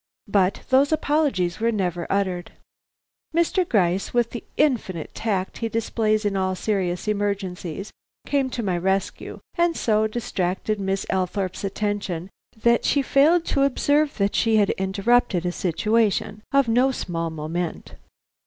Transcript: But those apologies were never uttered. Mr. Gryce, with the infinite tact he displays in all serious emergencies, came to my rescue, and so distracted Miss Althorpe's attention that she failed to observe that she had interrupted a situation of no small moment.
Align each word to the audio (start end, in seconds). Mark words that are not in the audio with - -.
But 0.27 0.61
those 0.69 0.91
apologies 0.91 1.59
were 1.59 1.71
never 1.71 2.07
uttered. 2.09 2.53
Mr. 3.35 3.69
Gryce, 3.69 4.15
with 4.15 4.31
the 4.31 4.43
infinite 4.57 5.13
tact 5.13 5.59
he 5.59 5.69
displays 5.69 6.25
in 6.25 6.35
all 6.35 6.55
serious 6.55 7.07
emergencies, 7.07 7.91
came 8.25 8.49
to 8.49 8.63
my 8.63 8.79
rescue, 8.79 9.39
and 9.59 9.77
so 9.77 10.07
distracted 10.07 10.79
Miss 10.79 11.05
Althorpe's 11.11 11.63
attention 11.63 12.31
that 12.63 12.83
she 12.83 13.03
failed 13.03 13.45
to 13.45 13.61
observe 13.61 14.17
that 14.17 14.33
she 14.33 14.55
had 14.55 14.71
interrupted 14.71 15.45
a 15.45 15.51
situation 15.51 16.41
of 16.51 16.67
no 16.67 16.89
small 16.91 17.29
moment. 17.29 17.93